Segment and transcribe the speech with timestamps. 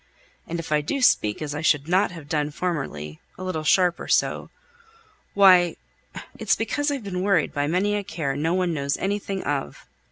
[0.47, 4.07] And if I do speak as I shouldn't have done formerly a little sharp or
[4.07, 4.49] so
[5.35, 5.75] why,
[6.39, 9.85] it's because I've been worried by many a care no one knows anything of."